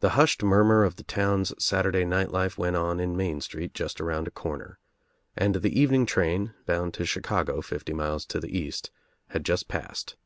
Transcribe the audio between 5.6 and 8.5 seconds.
evening train, bound to Chicago fifty miles to